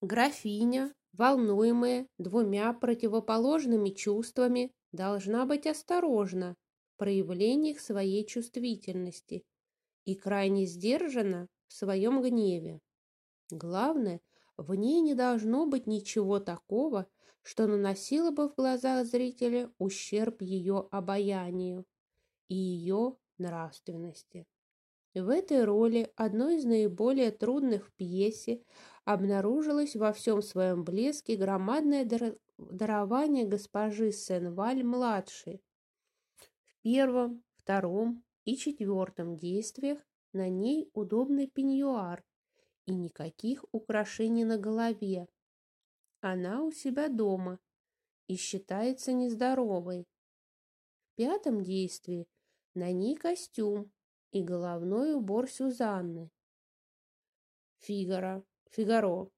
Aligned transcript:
Графиня, 0.00 0.94
волнуемая 1.12 2.06
двумя 2.18 2.72
противоположными 2.72 3.90
чувствами, 3.90 4.72
должна 4.92 5.44
быть 5.44 5.66
осторожна 5.66 6.54
в 6.94 6.98
проявлениях 6.98 7.80
своей 7.80 8.24
чувствительности 8.24 9.44
и 10.04 10.14
крайне 10.14 10.66
сдержана 10.66 11.48
в 11.66 11.72
своем 11.72 12.22
гневе. 12.22 12.80
Главное, 13.50 14.20
в 14.56 14.72
ней 14.74 15.00
не 15.00 15.14
должно 15.14 15.66
быть 15.66 15.86
ничего 15.88 16.38
такого, 16.38 17.08
что 17.42 17.66
наносило 17.66 18.30
бы 18.30 18.48
в 18.48 18.54
глазах 18.54 19.04
зрителя 19.04 19.72
ущерб 19.78 20.42
ее 20.42 20.86
обаянию 20.92 21.84
и 22.48 22.54
ее 22.54 23.16
нравственности. 23.38 24.46
В 25.14 25.30
этой 25.30 25.64
роли 25.64 26.12
одной 26.16 26.56
из 26.56 26.64
наиболее 26.64 27.30
трудных 27.30 27.88
в 27.88 27.92
пьесе 27.92 28.62
обнаружилось 29.04 29.96
во 29.96 30.12
всем 30.12 30.42
своем 30.42 30.84
блеске 30.84 31.36
громадное 31.36 32.06
дарование 32.58 33.46
госпожи 33.46 34.12
Сен-Валь-младшей. 34.12 35.62
В 36.36 36.82
первом, 36.82 37.42
втором 37.56 38.22
и 38.44 38.56
четвертом 38.56 39.36
действиях 39.36 39.98
на 40.32 40.48
ней 40.48 40.90
удобный 40.92 41.46
пеньюар 41.46 42.22
и 42.86 42.94
никаких 42.94 43.64
украшений 43.72 44.44
на 44.44 44.58
голове. 44.58 45.26
Она 46.20 46.62
у 46.62 46.70
себя 46.70 47.08
дома 47.08 47.58
и 48.26 48.36
считается 48.36 49.12
нездоровой. 49.12 50.06
В 51.00 51.16
пятом 51.16 51.62
действии 51.62 52.28
на 52.74 52.92
ней 52.92 53.16
костюм 53.16 53.90
и 54.32 54.42
головной 54.42 55.14
убор 55.14 55.48
Сюзанны. 55.48 56.30
Фигара, 57.78 58.44
Фигаро. 58.70 59.30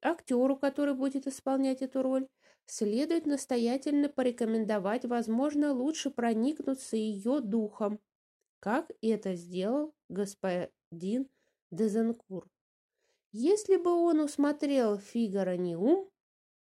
Актеру, 0.00 0.56
который 0.56 0.94
будет 0.94 1.26
исполнять 1.26 1.82
эту 1.82 2.02
роль, 2.02 2.28
следует 2.66 3.26
настоятельно 3.26 4.08
порекомендовать, 4.08 5.04
возможно, 5.04 5.72
лучше 5.72 6.10
проникнуться 6.10 6.96
ее 6.96 7.40
духом, 7.40 8.00
как 8.58 8.90
это 9.00 9.34
сделал 9.34 9.94
господин 10.08 11.28
Дезенкур. 11.70 12.48
Если 13.32 13.76
бы 13.76 13.90
он 13.90 14.20
усмотрел 14.20 14.98
Фигара 14.98 15.56
не 15.56 15.76
ум... 15.76 16.10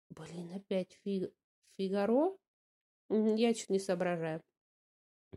Блин, 0.09 0.51
опять 0.53 0.99
Фиг... 1.03 1.33
Фигаро? 1.77 2.37
Я 3.09 3.53
чуть 3.53 3.69
не 3.69 3.79
соображаю. 3.79 4.41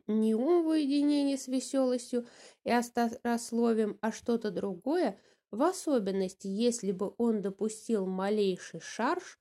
Не 0.06 0.34
ум 0.34 0.64
в 0.64 0.68
уединении 0.68 1.36
с 1.36 1.48
веселостью 1.48 2.26
и 2.64 2.70
острословием, 2.70 3.98
а 4.00 4.12
что-то 4.12 4.50
другое, 4.50 5.18
в 5.50 5.62
особенности, 5.62 6.46
если 6.46 6.92
бы 6.92 7.14
он 7.18 7.42
допустил 7.42 8.06
малейший 8.06 8.80
шарж, 8.80 9.38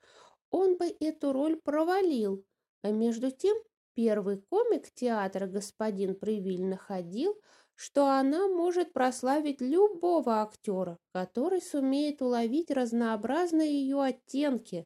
он 0.49 0.77
бы 0.77 0.95
эту 0.99 1.33
роль 1.33 1.57
провалил. 1.57 2.45
А 2.81 2.91
между 2.91 3.31
тем 3.31 3.57
первый 3.95 4.37
комик 4.37 4.91
театра 4.93 5.47
господин 5.47 6.15
Привиль 6.15 6.63
находил, 6.63 7.35
что 7.75 8.07
она 8.07 8.47
может 8.47 8.93
прославить 8.93 9.61
любого 9.61 10.41
актера, 10.41 10.97
который 11.11 11.61
сумеет 11.61 12.21
уловить 12.21 12.71
разнообразные 12.71 13.71
ее 13.71 14.01
оттенки 14.01 14.85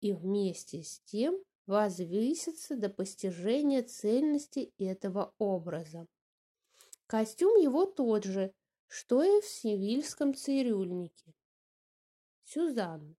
и 0.00 0.12
вместе 0.12 0.82
с 0.82 1.00
тем 1.04 1.38
возвыситься 1.70 2.74
до 2.76 2.88
постижения 2.90 3.84
цельности 3.84 4.74
этого 4.76 5.32
образа. 5.38 6.08
Костюм 7.06 7.56
его 7.60 7.86
тот 7.86 8.24
же, 8.24 8.52
что 8.88 9.22
и 9.22 9.40
в 9.40 9.46
севильском 9.46 10.34
цирюльнике. 10.34 11.32
Сюзанна. 12.42 13.14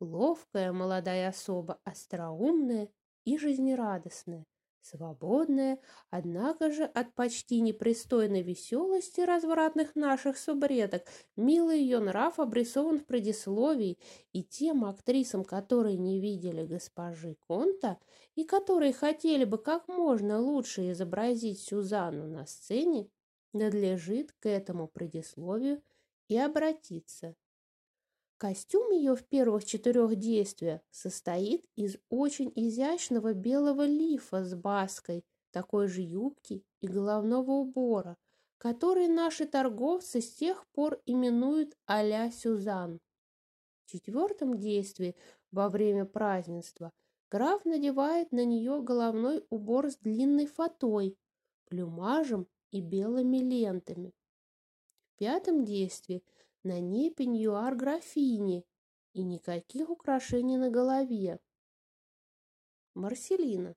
Ловкая 0.00 0.72
молодая 0.72 1.28
особа, 1.28 1.80
остроумная 1.84 2.90
и 3.24 3.38
жизнерадостная, 3.38 4.44
свободная, 4.84 5.78
однако 6.10 6.70
же 6.72 6.84
от 6.84 7.14
почти 7.14 7.60
непристойной 7.60 8.42
веселости 8.42 9.20
развратных 9.20 9.94
наших 9.94 10.36
субредок, 10.38 11.04
милый 11.36 11.80
ее 11.80 11.98
нрав 12.00 12.38
обрисован 12.38 13.00
в 13.00 13.06
предисловии, 13.06 13.98
и 14.32 14.42
тем 14.42 14.84
актрисам, 14.84 15.44
которые 15.44 15.96
не 15.96 16.20
видели 16.20 16.66
госпожи 16.66 17.36
Конта 17.46 17.98
и 18.34 18.44
которые 18.44 18.92
хотели 18.92 19.44
бы 19.44 19.58
как 19.58 19.88
можно 19.88 20.40
лучше 20.40 20.90
изобразить 20.92 21.60
Сюзанну 21.60 22.26
на 22.26 22.46
сцене, 22.46 23.08
надлежит 23.52 24.32
к 24.32 24.46
этому 24.46 24.88
предисловию 24.88 25.82
и 26.28 26.36
обратиться. 26.38 27.34
Костюм 28.42 28.90
ее 28.90 29.14
в 29.14 29.22
первых 29.22 29.64
четырех 29.64 30.16
действиях 30.16 30.80
состоит 30.90 31.64
из 31.76 31.98
очень 32.08 32.52
изящного 32.56 33.34
белого 33.34 33.86
лифа 33.86 34.42
с 34.42 34.56
баской, 34.56 35.24
такой 35.52 35.86
же 35.86 36.02
юбки 36.02 36.64
и 36.80 36.88
головного 36.88 37.52
убора, 37.52 38.16
который 38.58 39.06
наши 39.06 39.46
торговцы 39.46 40.20
с 40.20 40.34
тех 40.34 40.66
пор 40.72 41.00
именуют 41.06 41.76
а-ля 41.86 42.32
Сюзан. 42.32 42.98
В 43.84 43.92
четвертом 43.92 44.58
действии 44.58 45.14
во 45.52 45.68
время 45.68 46.04
празднества 46.04 46.90
граф 47.30 47.64
надевает 47.64 48.32
на 48.32 48.44
нее 48.44 48.82
головной 48.82 49.46
убор 49.50 49.88
с 49.88 49.98
длинной 49.98 50.46
фатой, 50.46 51.16
плюмажем 51.66 52.48
и 52.72 52.80
белыми 52.80 53.36
лентами. 53.36 54.12
В 55.04 55.18
пятом 55.18 55.64
действии– 55.64 56.24
на 56.64 56.80
ней 56.80 57.12
пеньюар 57.12 57.74
графини 57.74 58.64
и 59.12 59.22
никаких 59.22 59.90
украшений 59.90 60.56
на 60.56 60.70
голове. 60.70 61.40
Марселина. 62.94 63.74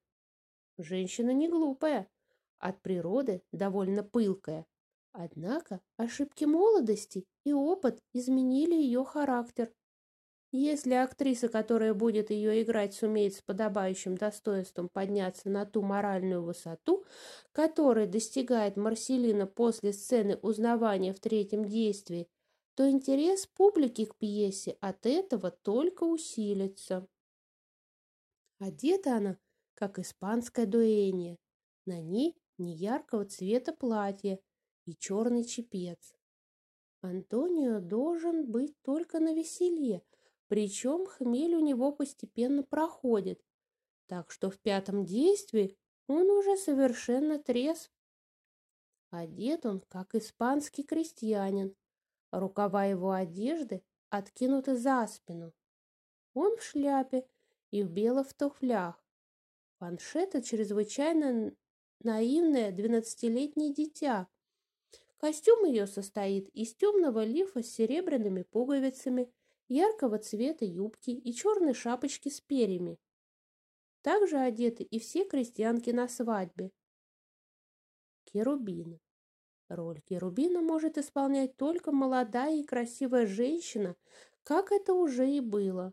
Женщина 0.77 1.31
не 1.31 1.47
глупая, 1.47 2.09
от 2.59 2.81
природы 2.81 3.43
довольно 3.51 4.03
пылкая. 4.03 4.65
Однако 5.11 5.79
ошибки 5.95 6.43
молодости 6.43 7.25
и 7.45 7.53
опыт 7.53 7.99
изменили 8.13 8.73
ее 8.73 9.05
характер. 9.05 9.71
Если 10.51 10.93
актриса, 10.93 11.47
которая 11.47 11.93
будет 11.93 12.29
ее 12.29 12.61
играть, 12.61 12.93
сумеет 12.93 13.35
с 13.35 13.41
подобающим 13.41 14.17
достоинством 14.17 14.89
подняться 14.89 15.49
на 15.49 15.65
ту 15.65 15.81
моральную 15.81 16.43
высоту, 16.43 17.05
которой 17.51 18.07
достигает 18.07 18.77
Марселина 18.77 19.47
после 19.47 19.93
сцены 19.93 20.37
узнавания 20.37 21.13
в 21.13 21.19
третьем 21.19 21.65
действии, 21.65 22.27
то 22.75 22.89
интерес 22.89 23.47
публики 23.47 24.05
к 24.05 24.15
пьесе 24.17 24.77
от 24.81 25.05
этого 25.05 25.49
только 25.49 26.03
усилится. 26.03 27.07
Одета 28.59 29.17
она, 29.17 29.37
как 29.73 29.97
испанская 29.99 30.65
дуэнья. 30.65 31.37
На 31.85 32.01
ней 32.01 32.35
неяркого 32.57 33.25
цвета 33.25 33.73
платье 33.73 34.39
и 34.85 34.95
черный 34.95 35.45
чепец. 35.45 36.15
Антонио 37.01 37.79
должен 37.79 38.49
быть 38.49 38.75
только 38.81 39.19
на 39.19 39.33
веселье, 39.33 40.01
причем 40.47 41.05
хмель 41.05 41.55
у 41.55 41.59
него 41.59 41.91
постепенно 41.91 42.63
проходит, 42.63 43.41
так 44.07 44.31
что 44.31 44.49
в 44.49 44.59
пятом 44.59 45.05
действии 45.05 45.77
он 46.07 46.29
уже 46.29 46.57
совершенно 46.57 47.39
трезв. 47.39 47.91
Одет 49.11 49.65
он, 49.65 49.81
как 49.81 50.15
испанский 50.15 50.83
крестьянин, 50.83 51.75
Рукава 52.39 52.83
его 52.83 53.11
одежды 53.11 53.81
откинуты 54.09 54.75
за 54.75 55.07
спину. 55.07 55.53
Он 56.33 56.57
в 56.57 56.63
шляпе 56.63 57.25
и 57.71 57.81
в 57.81 57.89
белых 57.89 58.33
туфлях. 58.33 59.01
Паншета 59.77 60.41
чрезвычайно 60.41 61.55
наивное 62.01 62.73
двенадцатилетнее 62.73 63.73
дитя. 63.73 64.27
Костюм 65.15 65.63
ее 65.63 65.87
состоит 65.87 66.49
из 66.49 66.75
темного 66.75 67.23
лифа 67.23 67.63
с 67.63 67.71
серебряными 67.71 68.41
пуговицами, 68.41 69.31
яркого 69.69 70.17
цвета 70.17 70.65
юбки 70.65 71.11
и 71.11 71.33
черной 71.33 71.73
шапочки 71.73 72.27
с 72.27 72.41
перьями. 72.41 72.99
Также 74.01 74.39
одеты 74.39 74.83
и 74.83 74.99
все 74.99 75.23
крестьянки 75.23 75.91
на 75.91 76.09
свадьбе. 76.09 76.73
Керубины. 78.25 78.99
Роль 79.67 80.01
Керубина 80.01 80.61
может 80.61 80.97
исполнять 80.97 81.57
только 81.57 81.91
молодая 81.91 82.55
и 82.55 82.63
красивая 82.63 83.25
женщина, 83.25 83.95
как 84.43 84.71
это 84.71 84.93
уже 84.93 85.29
и 85.29 85.39
было. 85.39 85.91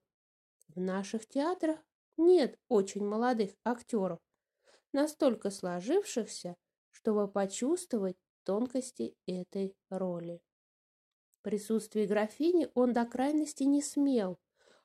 В 0.69 0.81
наших 0.81 1.27
театрах 1.27 1.79
нет 2.17 2.59
очень 2.69 3.05
молодых 3.05 3.53
актеров, 3.65 4.19
настолько 4.93 5.51
сложившихся, 5.51 6.57
чтобы 6.91 7.29
почувствовать 7.29 8.17
тонкости 8.45 9.17
этой 9.27 9.75
роли. 9.89 10.43
В 11.39 11.43
присутствии 11.43 12.07
графини 12.07 12.69
он 12.75 12.93
до 12.93 13.05
крайности 13.07 13.65
не 13.65 13.83
смел. 13.83 14.39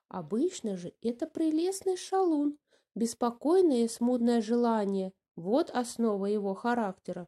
Обычно 0.07 0.77
же 0.77 0.93
это 1.01 1.27
прелестный 1.27 1.97
шалун, 1.97 2.57
беспокойное 2.95 3.83
и 3.83 3.87
смутное 3.87 4.41
желание– 4.41 5.13
вот 5.35 5.69
основа 5.69 6.25
его 6.25 6.55
характера. 6.55 7.27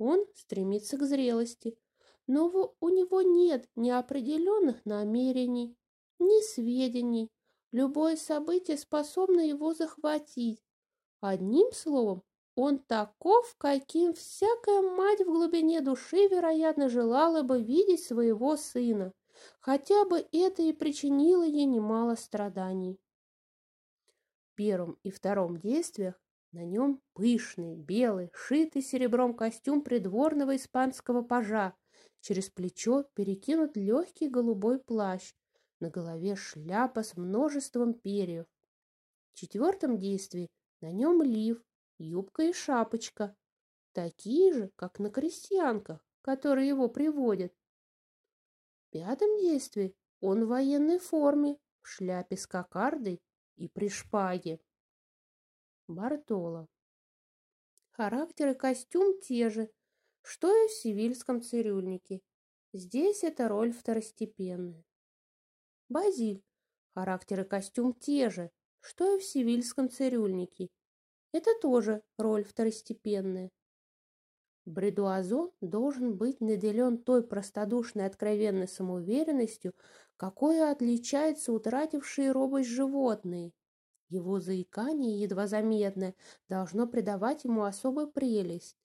Он 0.00 0.24
стремится 0.34 0.96
к 0.96 1.02
зрелости, 1.02 1.76
Но 2.26 2.74
у 2.80 2.88
него 2.88 3.20
нет 3.20 3.68
ни 3.76 3.90
определенных 3.90 4.86
намерений, 4.86 5.76
ни 6.18 6.42
сведений. 6.42 7.30
Любое 7.70 8.16
событие 8.16 8.78
способно 8.78 9.40
его 9.40 9.74
захватить. 9.74 10.64
Одним 11.20 11.70
словом, 11.72 12.22
он 12.54 12.78
таков, 12.78 13.54
каким 13.58 14.14
всякая 14.14 14.80
мать 14.80 15.20
в 15.20 15.26
глубине 15.26 15.82
души, 15.82 16.28
вероятно, 16.28 16.88
желала 16.88 17.42
бы 17.42 17.62
видеть 17.62 18.02
своего 18.02 18.56
сына, 18.56 19.12
хотя 19.60 20.06
бы 20.06 20.26
это 20.32 20.62
и 20.62 20.72
причинило 20.72 21.42
ей 21.42 21.66
немало 21.66 22.14
страданий. 22.14 22.98
В 24.44 24.54
первом 24.54 24.98
и 25.02 25.10
втором 25.10 25.58
действиях 25.58 26.18
на 26.52 26.64
нем 26.64 27.00
пышный, 27.14 27.76
белый, 27.76 28.30
шитый 28.34 28.82
серебром 28.82 29.34
костюм 29.34 29.82
придворного 29.82 30.56
испанского 30.56 31.22
пажа, 31.22 31.74
через 32.20 32.50
плечо 32.50 33.04
перекинут 33.14 33.76
легкий 33.76 34.28
голубой 34.28 34.78
плащ, 34.78 35.32
на 35.80 35.90
голове 35.90 36.36
шляпа 36.36 37.02
с 37.02 37.16
множеством 37.16 37.94
перьев. 37.94 38.46
В 39.32 39.36
четвертом 39.36 39.98
действии 39.98 40.50
на 40.80 40.92
нем 40.92 41.22
лиф, 41.22 41.62
юбка 41.98 42.42
и 42.42 42.52
шапочка, 42.52 43.34
такие 43.92 44.52
же, 44.52 44.70
как 44.76 44.98
на 44.98 45.10
крестьянках, 45.10 46.04
которые 46.20 46.68
его 46.68 46.88
приводят. 46.88 47.52
В 48.86 48.90
пятом 48.90 49.38
действии 49.38 49.94
он 50.20 50.44
в 50.44 50.48
военной 50.48 50.98
форме, 50.98 51.58
в 51.82 51.88
шляпе 51.88 52.36
с 52.36 52.46
кокардой 52.46 53.20
и 53.56 53.68
при 53.68 53.88
шпаге. 53.88 54.60
Бартоло. 55.90 56.68
Характер 57.90 58.50
и 58.50 58.54
костюм 58.54 59.20
те 59.20 59.50
же, 59.50 59.68
что 60.22 60.48
и 60.64 60.68
в 60.68 60.72
сивильском 60.72 61.42
цирюльнике. 61.42 62.20
Здесь 62.72 63.24
эта 63.24 63.48
роль 63.48 63.72
второстепенная. 63.72 64.84
Базиль. 65.88 66.44
Характер 66.94 67.40
и 67.40 67.44
костюм 67.44 67.94
те 67.94 68.30
же, 68.30 68.52
что 68.80 69.16
и 69.16 69.18
в 69.18 69.24
сивильском 69.24 69.90
цирюльнике. 69.90 70.68
Это 71.32 71.50
тоже 71.60 72.02
роль 72.18 72.44
второстепенная. 72.44 73.50
Бредуазон 74.66 75.50
должен 75.60 76.16
быть 76.16 76.40
наделен 76.40 77.02
той 77.02 77.26
простодушной 77.26 78.06
откровенной 78.06 78.68
самоуверенностью, 78.68 79.72
какой 80.16 80.70
отличаются 80.70 81.52
утратившие 81.52 82.30
робость 82.30 82.68
животные. 82.68 83.52
Его 84.10 84.40
заикание, 84.40 85.20
едва 85.20 85.46
заметное, 85.46 86.14
должно 86.48 86.86
придавать 86.86 87.44
ему 87.44 87.62
особую 87.62 88.08
прелесть. 88.08 88.76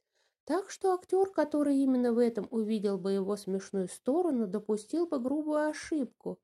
Так 0.46 0.70
что 0.70 0.94
актер, 0.94 1.32
который 1.32 1.78
именно 1.78 2.14
в 2.14 2.20
этом 2.20 2.48
увидел 2.52 2.98
бы 3.00 3.12
его 3.12 3.36
смешную 3.36 3.88
сторону, 3.90 4.48
допустил 4.48 5.08
бы 5.08 5.20
грубую 5.20 5.68
ошибку, 5.70 6.40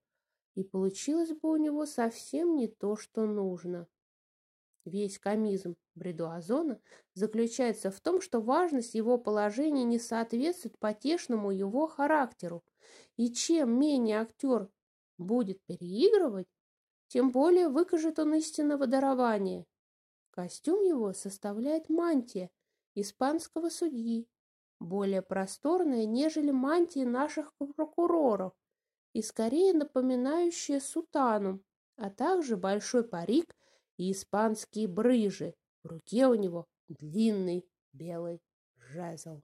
и 0.55 0.63
получилось 0.63 1.31
бы 1.31 1.51
у 1.51 1.57
него 1.57 1.85
совсем 1.85 2.55
не 2.55 2.67
то, 2.67 2.95
что 2.95 3.25
нужно. 3.25 3.87
Весь 4.85 5.19
комизм 5.19 5.75
Бредуазона 5.95 6.79
заключается 7.13 7.91
в 7.91 7.99
том, 8.01 8.21
что 8.21 8.41
важность 8.41 8.95
его 8.95 9.17
положения 9.17 9.83
не 9.83 9.99
соответствует 9.99 10.77
потешному 10.79 11.51
его 11.51 11.87
характеру, 11.87 12.63
и 13.17 13.31
чем 13.31 13.79
менее 13.79 14.21
актер 14.21 14.69
будет 15.19 15.59
переигрывать, 15.67 16.47
тем 17.11 17.29
более 17.31 17.67
выкажет 17.67 18.19
он 18.19 18.35
истинного 18.35 18.87
дарования. 18.87 19.65
Костюм 20.29 20.81
его 20.81 21.11
составляет 21.11 21.89
мантия 21.89 22.49
испанского 22.95 23.67
судьи, 23.67 24.29
более 24.79 25.21
просторная, 25.21 26.05
нежели 26.05 26.51
мантии 26.51 27.03
наших 27.03 27.53
прокуроров, 27.57 28.53
и 29.11 29.21
скорее 29.21 29.73
напоминающая 29.73 30.79
сутану, 30.79 31.61
а 31.97 32.09
также 32.09 32.55
большой 32.55 33.03
парик 33.03 33.57
и 33.97 34.13
испанские 34.13 34.87
брыжи. 34.87 35.53
В 35.83 35.89
руке 35.89 36.27
у 36.27 36.35
него 36.35 36.65
длинный 36.87 37.69
белый 37.91 38.41
жезл. 38.77 39.41